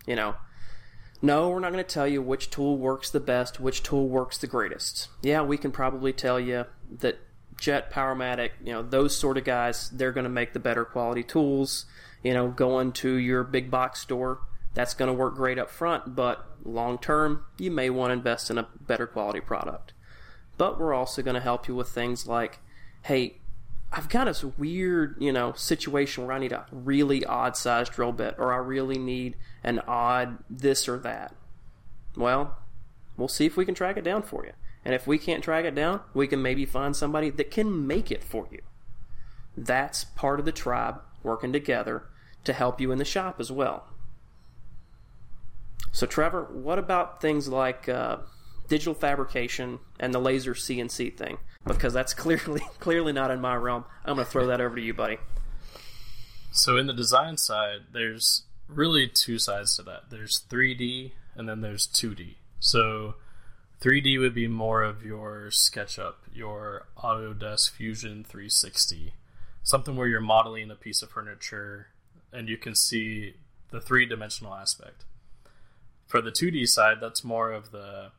You 0.06 0.16
know, 0.16 0.34
no, 1.23 1.49
we're 1.49 1.61
not 1.61 1.73
going 1.73 1.82
to 1.82 1.90
tell 1.90 2.06
you 2.06 2.20
which 2.20 2.50
tool 2.50 2.76
works 2.76 3.08
the 3.08 3.20
best, 3.20 3.58
which 3.58 3.82
tool 3.82 4.08
works 4.08 4.37
the 4.37 4.46
greatest. 4.46 5.08
Yeah, 5.23 5.40
we 5.40 5.56
can 5.56 5.73
probably 5.73 6.12
tell 6.12 6.38
you 6.38 6.66
that 6.99 7.18
Jet, 7.58 7.90
Powermatic, 7.90 8.50
you 8.62 8.73
know, 8.73 8.82
those 8.82 9.16
sort 9.16 9.38
of 9.38 9.44
guys, 9.44 9.88
they're 9.88 10.12
going 10.12 10.25
to 10.25 10.30
make 10.30 10.52
the 10.52 10.61
better 10.61 10.84
quality 10.84 11.23
tools. 11.23 11.87
You 12.23 12.34
know, 12.34 12.49
going 12.49 12.92
to 12.92 13.14
your 13.14 13.42
big 13.44 13.70
box 13.70 14.00
store, 14.00 14.40
that's 14.75 14.92
going 14.92 15.08
to 15.08 15.14
work 15.14 15.34
great 15.34 15.58
up 15.58 15.70
front, 15.70 16.14
but 16.14 16.44
long 16.62 16.99
term, 16.99 17.46
you 17.58 17.70
may 17.70 17.88
want 17.88 18.11
to 18.11 18.14
invest 18.14 18.50
in 18.50 18.58
a 18.58 18.68
better 18.80 19.06
quality 19.06 19.40
product. 19.40 19.93
But 20.56 20.78
we're 20.78 20.94
also 20.94 21.23
going 21.23 21.34
to 21.34 21.40
help 21.40 21.68
you 21.68 21.75
with 21.75 21.88
things 21.88 22.26
like, 22.26 22.61
hey, 23.02 23.38
I've 23.92 24.08
got 24.08 24.25
this 24.25 24.42
weird, 24.42 25.16
you 25.20 25.32
know, 25.32 25.52
situation 25.52 26.26
where 26.26 26.34
I 26.34 26.38
need 26.38 26.52
a 26.52 26.66
really 26.73 27.25
odd 27.25 27.56
sized 27.56 27.92
drill 27.92 28.12
bit, 28.12 28.34
or 28.38 28.52
I 28.52 28.56
really 28.56 28.99
need 28.99 29.37
an 29.62 29.80
odd 29.87 30.38
this 30.50 30.88
or 30.88 30.99
that. 30.99 31.34
Well, 32.16 32.58
we'll 33.16 33.28
see 33.28 33.46
if 33.46 33.56
we 33.56 33.64
can 33.64 33.75
track 33.75 33.96
it 33.96 34.04
down 34.04 34.23
for 34.23 34.44
you. 34.44 34.52
And 34.84 34.94
if 34.94 35.06
we 35.06 35.18
can't 35.18 35.42
track 35.42 35.64
it 35.64 35.75
down, 35.75 36.00
we 36.12 36.26
can 36.26 36.42
maybe 36.42 36.66
find 36.66 36.94
somebody 36.94 37.30
that 37.30 37.50
can 37.50 37.87
make 37.87 38.11
it 38.11 38.23
for 38.23 38.46
you. 38.50 38.61
That's 39.56 40.04
part 40.04 40.40
of 40.40 40.46
the 40.46 40.52
tribe 40.52 41.00
working 41.23 41.52
together 41.52 42.04
to 42.44 42.52
help 42.52 42.80
you 42.80 42.92
in 42.92 42.99
the 42.99 43.04
shop 43.04 43.40
as 43.40 43.50
well. 43.50 43.84
So, 45.92 46.06
Trevor, 46.06 46.49
what 46.52 46.78
about 46.78 47.20
things 47.20 47.49
like 47.49 47.88
uh, 47.88 48.18
digital 48.68 48.94
fabrication 48.94 49.78
and 50.00 50.14
the 50.14 50.18
laser 50.18 50.54
CNC 50.54 51.16
thing? 51.16 51.38
Because 51.66 51.92
that's 51.92 52.14
clearly 52.25 52.62
clearly 52.78 53.12
not 53.12 53.30
in 53.30 53.40
my 53.40 53.56
realm. 53.56 53.85
I'm 54.04 54.16
going 54.16 54.25
to 54.25 54.30
throw 54.30 54.47
that 54.47 54.61
over 54.61 54.76
to 54.76 54.83
you, 54.83 54.94
buddy. 54.94 55.18
So, 56.52 56.76
in 56.76 56.87
the 56.87 56.92
design 56.92 57.37
side, 57.37 57.80
there's 57.92 58.44
really 58.68 59.09
two 59.09 59.38
sides 59.38 59.76
to 59.76 59.83
that. 59.83 60.11
There's 60.11 60.42
3D 60.49 61.12
and 61.35 61.49
then 61.49 61.61
there's 61.61 61.87
2D. 61.88 62.37
So, 62.61 63.16
3D 63.80 64.18
would 64.21 64.35
be 64.35 64.47
more 64.47 64.83
of 64.83 65.04
your 65.04 65.49
SketchUp, 65.50 66.14
your 66.33 66.87
Autodesk 66.97 67.71
Fusion 67.71 68.25
360, 68.25 69.14
something 69.62 69.97
where 69.97 70.06
you're 70.06 70.21
modeling 70.21 70.71
a 70.71 70.76
piece 70.76 71.02
of 71.02 71.11
furniture 71.11 71.88
and 72.33 72.49
you 72.49 72.56
can 72.56 72.75
see 72.75 73.35
the 73.71 73.80
three 73.80 74.06
dimensional 74.06 74.54
aspect. 74.54 75.04
For 76.06 76.21
the 76.21 76.30
2D 76.30 76.68
side, 76.68 76.99
that's 77.00 77.25
more 77.25 77.52
of 77.52 77.73
the, 77.73 78.12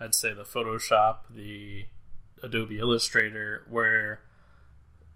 I'd 0.00 0.14
say, 0.14 0.32
the 0.32 0.44
Photoshop, 0.44 1.18
the 1.28 1.86
Adobe 2.42 2.78
Illustrator, 2.78 3.66
where 3.68 4.20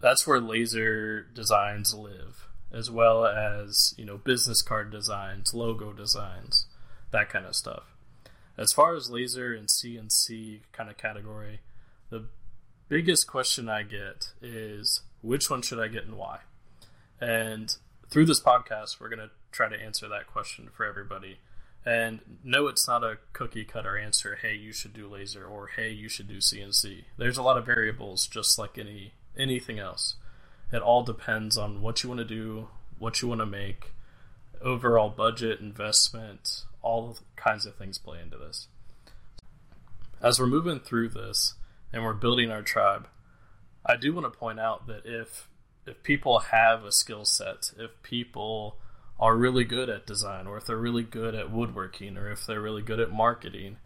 that's 0.01 0.27
where 0.27 0.41
laser 0.41 1.23
designs 1.23 1.95
live, 1.95 2.49
as 2.71 2.91
well 2.91 3.25
as, 3.25 3.95
you 3.97 4.05
know, 4.05 4.19
business 4.19 4.61
card 4.61 4.91
designs, 4.91 5.55
logo 5.55 5.93
designs, 5.93 6.67
that 7.11 7.31
kind 7.31 7.47
of 7.47 7.57
stuff. 7.57 7.85
As 8.59 8.73
far 8.73 8.95
as 8.95 9.11
laser 9.11 9.55
and 9.55 9.69
CNC 9.69 10.61
kind 10.73 10.91
of 10.91 10.97
category, 10.97 11.61
the 12.11 12.27
biggest 12.89 13.27
question 13.27 13.69
I 13.69 13.83
get 13.83 14.33
is 14.43 15.01
which 15.23 15.49
one 15.49 15.63
should 15.63 15.81
I 15.81 15.89
get 15.89 16.05
and 16.05 16.17
why? 16.17 16.41
And 17.21 17.75
through 18.11 18.27
this 18.27 18.41
podcast, 18.41 19.01
we're 19.01 19.09
going 19.09 19.27
to 19.27 19.31
try 19.51 19.69
to 19.69 19.81
answer 19.81 20.09
that 20.09 20.27
question 20.27 20.69
for 20.73 20.85
everybody. 20.85 21.39
And 21.87 22.21
no, 22.43 22.67
it's 22.67 22.89
not 22.89 23.05
a 23.05 23.19
cookie 23.33 23.65
cutter 23.65 23.99
answer. 23.99 24.39
Hey, 24.41 24.55
you 24.55 24.73
should 24.73 24.95
do 24.95 25.07
laser, 25.07 25.45
or 25.45 25.69
hey, 25.77 25.91
you 25.91 26.09
should 26.09 26.29
do 26.29 26.39
CNC. 26.39 27.05
There's 27.19 27.37
a 27.37 27.43
lot 27.43 27.59
of 27.59 27.67
variables, 27.67 28.27
just 28.27 28.59
like 28.59 28.79
any 28.79 29.13
anything 29.37 29.79
else. 29.79 30.15
It 30.73 30.81
all 30.81 31.03
depends 31.03 31.59
on 31.59 31.83
what 31.83 32.03
you 32.03 32.09
want 32.09 32.21
to 32.21 32.25
do, 32.25 32.69
what 32.99 33.21
you 33.21 33.29
want 33.29 33.41
to 33.41 33.47
make, 33.47 33.93
overall 34.63 35.11
budget, 35.11 35.61
investment, 35.61 36.65
all 36.81 37.19
kinds 37.37 37.67
of 37.67 37.77
things 37.77 37.99
play 37.99 38.21
into 38.21 38.39
this. 38.39 38.69
As 40.23 40.41
we're 40.41 40.47
moving 40.47 40.81
through 40.81 41.11
this 41.11 41.55
and 41.93 42.03
we're 42.03 42.15
building 42.15 42.51
our 42.51 42.63
tribe, 42.63 43.09
I 43.85 43.97
do 43.97 44.15
want 44.15 44.25
to 44.33 44.39
point 44.39 44.59
out 44.59 44.87
that 44.87 45.03
if 45.05 45.49
if 45.87 46.03
people 46.03 46.39
have 46.39 46.83
a 46.83 46.93
skill 46.93 47.27
set, 47.27 47.73
if 47.79 47.91
people 48.03 48.79
are 49.19 49.37
really 49.37 49.65
good 49.65 49.89
at 49.89 50.07
design, 50.07 50.47
or 50.47 50.57
if 50.57 50.67
they're 50.67 50.77
really 50.77 51.03
good 51.03 51.35
at 51.35 51.51
woodworking, 51.51 52.17
or 52.17 52.31
if 52.31 52.47
they're 52.47 52.61
really 52.61 52.83
good 52.83 53.01
at 53.01 53.13
marketing, 53.13 53.77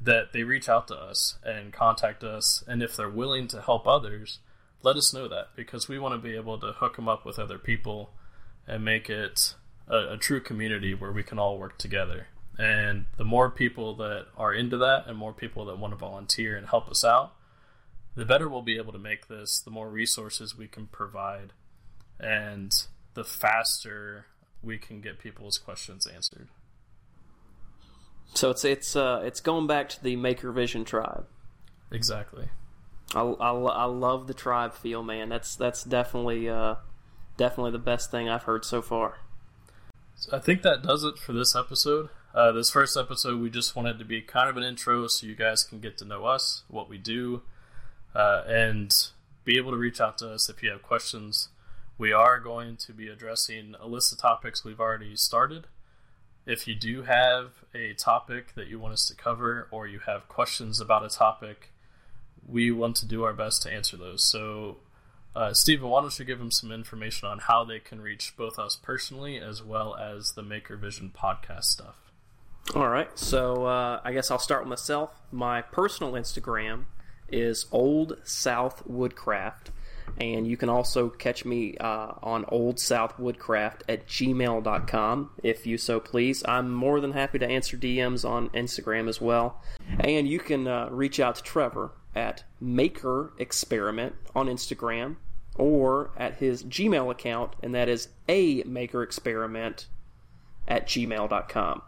that 0.00 0.32
they 0.32 0.42
reach 0.42 0.68
out 0.68 0.88
to 0.88 0.96
us 0.96 1.38
and 1.44 1.72
contact 1.72 2.24
us. 2.24 2.64
And 2.66 2.82
if 2.82 2.96
they're 2.96 3.08
willing 3.08 3.48
to 3.48 3.60
help 3.60 3.86
others, 3.86 4.38
let 4.82 4.96
us 4.96 5.14
know 5.14 5.28
that 5.28 5.48
because 5.54 5.88
we 5.88 5.98
want 5.98 6.14
to 6.14 6.28
be 6.28 6.34
able 6.34 6.58
to 6.58 6.72
hook 6.72 6.96
them 6.96 7.08
up 7.08 7.24
with 7.24 7.38
other 7.38 7.58
people 7.58 8.10
and 8.66 8.84
make 8.84 9.08
it 9.08 9.54
a, 9.88 10.14
a 10.14 10.16
true 10.16 10.40
community 10.40 10.94
where 10.94 11.12
we 11.12 11.22
can 11.22 11.38
all 11.38 11.58
work 11.58 11.78
together. 11.78 12.28
And 12.58 13.06
the 13.16 13.24
more 13.24 13.50
people 13.50 13.94
that 13.96 14.26
are 14.36 14.52
into 14.52 14.76
that 14.78 15.04
and 15.06 15.16
more 15.16 15.32
people 15.32 15.64
that 15.66 15.78
want 15.78 15.92
to 15.92 15.98
volunteer 15.98 16.56
and 16.56 16.66
help 16.66 16.88
us 16.88 17.04
out, 17.04 17.32
the 18.14 18.24
better 18.24 18.48
we'll 18.48 18.62
be 18.62 18.76
able 18.76 18.92
to 18.92 18.98
make 18.98 19.28
this, 19.28 19.60
the 19.60 19.70
more 19.70 19.88
resources 19.88 20.56
we 20.56 20.68
can 20.68 20.86
provide, 20.86 21.52
and 22.20 22.72
the 23.14 23.24
faster 23.24 24.26
we 24.62 24.78
can 24.78 25.00
get 25.00 25.18
people's 25.18 25.58
questions 25.58 26.06
answered. 26.06 26.48
So 28.34 28.50
it's 28.50 28.64
it's 28.64 28.96
uh, 28.96 29.22
it's 29.24 29.40
going 29.40 29.66
back 29.66 29.88
to 29.90 30.02
the 30.02 30.16
Maker 30.16 30.52
Vision 30.52 30.84
tribe. 30.84 31.26
Exactly. 31.90 32.48
I, 33.14 33.20
I, 33.20 33.52
I 33.52 33.84
love 33.84 34.26
the 34.26 34.34
tribe 34.34 34.74
feel, 34.74 35.02
man. 35.02 35.28
That's 35.28 35.54
that's 35.54 35.84
definitely 35.84 36.48
uh, 36.48 36.76
definitely 37.36 37.72
the 37.72 37.78
best 37.78 38.10
thing 38.10 38.28
I've 38.28 38.44
heard 38.44 38.64
so 38.64 38.80
far. 38.80 39.18
So 40.16 40.36
I 40.36 40.40
think 40.40 40.62
that 40.62 40.82
does 40.82 41.04
it 41.04 41.18
for 41.18 41.32
this 41.32 41.54
episode. 41.54 42.08
Uh, 42.34 42.52
this 42.52 42.70
first 42.70 42.96
episode, 42.96 43.40
we 43.40 43.50
just 43.50 43.76
wanted 43.76 43.98
to 43.98 44.04
be 44.04 44.22
kind 44.22 44.48
of 44.48 44.56
an 44.56 44.62
intro 44.62 45.06
so 45.06 45.26
you 45.26 45.34
guys 45.34 45.62
can 45.62 45.80
get 45.80 45.98
to 45.98 46.04
know 46.04 46.24
us, 46.24 46.62
what 46.68 46.88
we 46.88 46.96
do, 46.96 47.42
uh, 48.14 48.42
and 48.46 49.08
be 49.44 49.58
able 49.58 49.70
to 49.70 49.76
reach 49.76 50.00
out 50.00 50.16
to 50.18 50.32
us 50.32 50.48
if 50.48 50.62
you 50.62 50.70
have 50.70 50.82
questions. 50.82 51.50
We 52.02 52.12
are 52.12 52.40
going 52.40 52.78
to 52.78 52.92
be 52.92 53.06
addressing 53.06 53.76
a 53.80 53.86
list 53.86 54.12
of 54.12 54.18
topics 54.18 54.64
we've 54.64 54.80
already 54.80 55.14
started. 55.14 55.68
If 56.44 56.66
you 56.66 56.74
do 56.74 57.02
have 57.02 57.62
a 57.72 57.94
topic 57.94 58.56
that 58.56 58.66
you 58.66 58.80
want 58.80 58.94
us 58.94 59.06
to 59.06 59.14
cover 59.14 59.68
or 59.70 59.86
you 59.86 60.00
have 60.00 60.26
questions 60.26 60.80
about 60.80 61.04
a 61.04 61.08
topic, 61.08 61.70
we 62.44 62.72
want 62.72 62.96
to 62.96 63.06
do 63.06 63.22
our 63.22 63.32
best 63.32 63.62
to 63.62 63.72
answer 63.72 63.96
those. 63.96 64.24
So, 64.24 64.78
uh, 65.36 65.54
Stephen, 65.54 65.88
why 65.88 66.00
don't 66.00 66.18
you 66.18 66.24
give 66.24 66.40
them 66.40 66.50
some 66.50 66.72
information 66.72 67.28
on 67.28 67.38
how 67.38 67.62
they 67.62 67.78
can 67.78 68.00
reach 68.00 68.36
both 68.36 68.58
us 68.58 68.74
personally 68.74 69.38
as 69.38 69.62
well 69.62 69.94
as 69.94 70.32
the 70.32 70.42
Maker 70.42 70.76
Vision 70.76 71.12
podcast 71.16 71.66
stuff? 71.66 72.10
All 72.74 72.88
right. 72.88 73.16
So, 73.16 73.66
uh, 73.66 74.00
I 74.02 74.12
guess 74.12 74.28
I'll 74.28 74.40
start 74.40 74.62
with 74.62 74.70
myself. 74.70 75.22
My 75.30 75.62
personal 75.62 76.14
Instagram 76.14 76.86
is 77.28 77.66
Old 77.70 78.18
South 78.24 78.84
Woodcraft. 78.88 79.70
And 80.20 80.46
you 80.46 80.56
can 80.56 80.68
also 80.68 81.08
catch 81.08 81.44
me 81.44 81.76
uh, 81.78 82.12
on 82.22 82.44
Old 82.48 82.78
South 82.78 83.16
Woodcraft 83.18 83.82
at 83.88 84.06
gmail.com 84.06 85.30
if 85.42 85.66
you 85.66 85.78
so 85.78 86.00
please. 86.00 86.42
I'm 86.46 86.70
more 86.70 87.00
than 87.00 87.12
happy 87.12 87.38
to 87.38 87.46
answer 87.46 87.76
DMs 87.76 88.28
on 88.28 88.50
Instagram 88.50 89.08
as 89.08 89.20
well. 89.20 89.60
And 89.98 90.28
you 90.28 90.38
can 90.38 90.68
uh, 90.68 90.88
reach 90.90 91.18
out 91.18 91.36
to 91.36 91.42
Trevor 91.42 91.92
at 92.14 92.44
Maker 92.60 93.32
Experiment 93.38 94.14
on 94.34 94.46
Instagram 94.46 95.16
or 95.56 96.10
at 96.16 96.36
his 96.36 96.62
Gmail 96.64 97.10
account, 97.10 97.54
and 97.62 97.74
that 97.74 97.88
is 97.88 98.08
a 98.28 98.62
Maker 98.64 99.02
Experiment 99.02 99.86
at 100.66 100.86
gmail.com. 100.86 101.82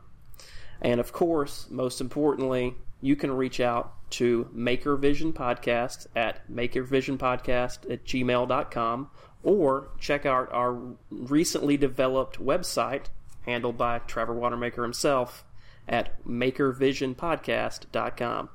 And 0.82 1.00
of 1.00 1.12
course, 1.12 1.66
most 1.70 2.00
importantly, 2.00 2.74
you 3.00 3.16
can 3.16 3.32
reach 3.32 3.60
out 3.60 3.94
to 4.10 4.48
Maker 4.52 4.96
Vision 4.96 5.32
Podcast 5.32 6.06
at 6.14 6.48
makervisionpodcast 6.50 7.92
at 7.92 8.04
gmail.com 8.04 9.10
or 9.42 9.88
check 9.98 10.24
out 10.24 10.52
our 10.52 10.78
recently 11.10 11.76
developed 11.76 12.40
website 12.40 13.06
handled 13.44 13.76
by 13.76 13.98
Trevor 14.00 14.34
Watermaker 14.34 14.82
himself 14.82 15.44
at 15.86 16.24
makervisionpodcast.com. 16.24 18.48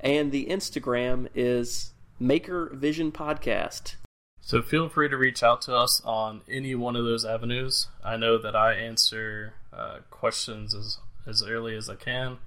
And 0.00 0.32
the 0.32 0.46
Instagram 0.46 1.28
is 1.34 1.92
Maker 2.18 2.70
Vision 2.74 3.12
Podcast. 3.12 3.96
So 4.40 4.62
feel 4.62 4.88
free 4.88 5.08
to 5.08 5.16
reach 5.16 5.42
out 5.42 5.62
to 5.62 5.74
us 5.74 6.02
on 6.04 6.42
any 6.48 6.74
one 6.74 6.96
of 6.96 7.04
those 7.04 7.24
avenues. 7.24 7.88
I 8.04 8.16
know 8.16 8.36
that 8.38 8.56
I 8.56 8.74
answer 8.74 9.54
uh, 9.72 9.98
questions 10.10 10.74
as, 10.74 10.98
as 11.26 11.42
early 11.42 11.74
as 11.76 11.88
I 11.88 11.94
can 11.94 12.38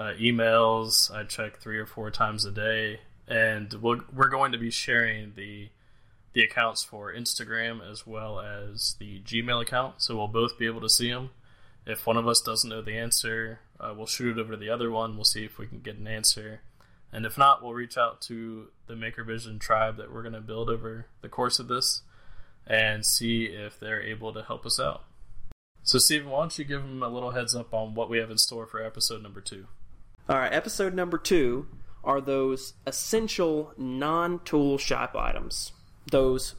uh, 0.00 0.14
emails. 0.14 1.14
I 1.14 1.24
check 1.24 1.58
three 1.58 1.76
or 1.76 1.84
four 1.84 2.10
times 2.10 2.46
a 2.46 2.50
day, 2.50 3.00
and 3.28 3.70
we're 3.74 4.28
going 4.30 4.52
to 4.52 4.58
be 4.58 4.70
sharing 4.70 5.34
the 5.36 5.68
the 6.32 6.42
accounts 6.42 6.84
for 6.84 7.12
Instagram 7.12 7.80
as 7.86 8.06
well 8.06 8.40
as 8.40 8.94
the 9.00 9.20
Gmail 9.20 9.60
account, 9.60 9.96
so 9.98 10.16
we'll 10.16 10.28
both 10.28 10.58
be 10.58 10.64
able 10.64 10.80
to 10.80 10.88
see 10.88 11.10
them. 11.10 11.30
If 11.84 12.06
one 12.06 12.16
of 12.16 12.28
us 12.28 12.40
doesn't 12.40 12.70
know 12.70 12.80
the 12.80 12.96
answer, 12.96 13.58
uh, 13.80 13.92
we'll 13.96 14.06
shoot 14.06 14.38
it 14.38 14.40
over 14.40 14.52
to 14.52 14.56
the 14.56 14.70
other 14.70 14.92
one. 14.92 15.16
We'll 15.16 15.24
see 15.24 15.44
if 15.44 15.58
we 15.58 15.66
can 15.66 15.80
get 15.80 15.98
an 15.98 16.06
answer, 16.06 16.60
and 17.12 17.26
if 17.26 17.36
not, 17.36 17.62
we'll 17.62 17.74
reach 17.74 17.98
out 17.98 18.22
to 18.22 18.68
the 18.86 18.96
Maker 18.96 19.24
Vision 19.24 19.58
tribe 19.58 19.98
that 19.98 20.12
we're 20.14 20.22
going 20.22 20.34
to 20.34 20.40
build 20.40 20.70
over 20.70 21.06
the 21.20 21.28
course 21.28 21.58
of 21.58 21.68
this, 21.68 22.02
and 22.66 23.04
see 23.04 23.44
if 23.44 23.78
they're 23.78 24.02
able 24.02 24.32
to 24.32 24.44
help 24.44 24.64
us 24.64 24.80
out. 24.80 25.04
So, 25.82 25.98
Stephen, 25.98 26.30
why 26.30 26.40
don't 26.40 26.58
you 26.58 26.64
give 26.64 26.82
them 26.82 27.02
a 27.02 27.08
little 27.08 27.32
heads 27.32 27.54
up 27.54 27.74
on 27.74 27.94
what 27.94 28.08
we 28.08 28.18
have 28.18 28.30
in 28.30 28.38
store 28.38 28.66
for 28.66 28.82
episode 28.82 29.22
number 29.22 29.42
two? 29.42 29.66
All 30.30 30.38
right, 30.38 30.52
episode 30.52 30.94
number 30.94 31.18
two 31.18 31.66
are 32.04 32.20
those 32.20 32.74
essential 32.86 33.74
non 33.76 34.38
tool 34.44 34.78
shop 34.78 35.16
items. 35.16 35.72
Those 36.08 36.54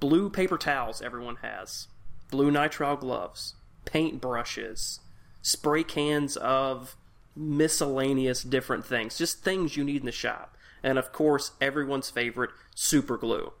blue 0.00 0.30
paper 0.30 0.56
towels 0.56 1.02
everyone 1.02 1.36
has, 1.42 1.88
blue 2.30 2.50
nitrile 2.50 2.98
gloves, 2.98 3.56
paint 3.84 4.22
brushes, 4.22 5.00
spray 5.42 5.84
cans 5.84 6.38
of 6.38 6.96
miscellaneous 7.36 8.42
different 8.42 8.86
things, 8.86 9.18
just 9.18 9.44
things 9.44 9.76
you 9.76 9.84
need 9.84 10.00
in 10.00 10.06
the 10.06 10.10
shop. 10.10 10.56
And 10.82 10.96
of 10.96 11.12
course, 11.12 11.50
everyone's 11.60 12.08
favorite, 12.08 12.52
super 12.74 13.18
glue. 13.18 13.52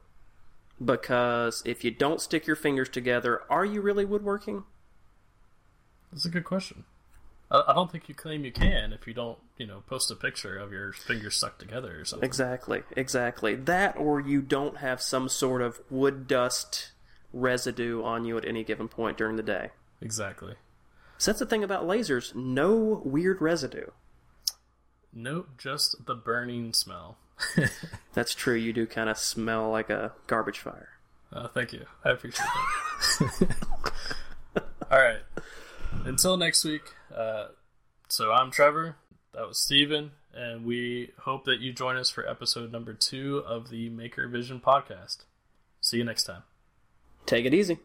Because 0.82 1.62
if 1.66 1.84
you 1.84 1.90
don't 1.90 2.22
stick 2.22 2.46
your 2.46 2.56
fingers 2.56 2.88
together, 2.88 3.42
are 3.50 3.66
you 3.66 3.82
really 3.82 4.06
woodworking? 4.06 4.64
That's 6.10 6.24
a 6.24 6.30
good 6.30 6.44
question. 6.44 6.84
I 7.50 7.72
don't 7.72 7.90
think 7.90 8.08
you 8.08 8.14
claim 8.14 8.44
you 8.44 8.52
can 8.52 8.92
if 8.92 9.06
you 9.06 9.14
don't, 9.14 9.38
you 9.56 9.66
know, 9.66 9.82
post 9.86 10.10
a 10.10 10.14
picture 10.14 10.56
of 10.56 10.70
your 10.70 10.92
fingers 10.92 11.36
stuck 11.36 11.58
together 11.58 12.00
or 12.00 12.04
something. 12.04 12.26
Exactly, 12.26 12.82
exactly. 12.94 13.54
That 13.54 13.96
or 13.96 14.20
you 14.20 14.42
don't 14.42 14.78
have 14.78 15.00
some 15.00 15.30
sort 15.30 15.62
of 15.62 15.80
wood 15.88 16.26
dust 16.26 16.92
residue 17.32 18.02
on 18.02 18.24
you 18.26 18.36
at 18.36 18.44
any 18.44 18.64
given 18.64 18.88
point 18.88 19.16
during 19.16 19.36
the 19.36 19.42
day. 19.42 19.70
Exactly. 20.02 20.54
So 21.16 21.30
that's 21.30 21.40
the 21.40 21.46
thing 21.46 21.64
about 21.64 21.84
lasers 21.84 22.34
no 22.34 23.02
weird 23.04 23.40
residue. 23.40 23.86
Nope, 25.12 25.48
just 25.56 26.06
the 26.06 26.14
burning 26.14 26.74
smell. 26.74 27.16
that's 28.12 28.34
true. 28.34 28.54
You 28.54 28.72
do 28.74 28.86
kind 28.86 29.08
of 29.08 29.16
smell 29.16 29.70
like 29.70 29.88
a 29.88 30.12
garbage 30.26 30.58
fire. 30.58 30.90
Uh, 31.32 31.48
thank 31.48 31.72
you. 31.72 31.86
I 32.04 32.10
appreciate 32.10 32.46
that. 33.20 33.56
All 34.90 34.98
right. 34.98 35.20
Until 36.04 36.36
next 36.36 36.64
week. 36.64 36.82
Uh, 37.18 37.48
so 38.08 38.32
I'm 38.32 38.50
Trevor. 38.50 38.96
That 39.34 39.48
was 39.48 39.58
Stephen. 39.58 40.12
And 40.32 40.64
we 40.64 41.10
hope 41.20 41.44
that 41.44 41.60
you 41.60 41.72
join 41.72 41.96
us 41.96 42.10
for 42.10 42.28
episode 42.28 42.70
number 42.70 42.92
two 42.92 43.38
of 43.38 43.70
the 43.70 43.88
Maker 43.88 44.28
Vision 44.28 44.60
podcast. 44.64 45.24
See 45.80 45.96
you 45.96 46.04
next 46.04 46.24
time. 46.24 46.42
Take 47.26 47.44
it 47.44 47.52
easy. 47.52 47.78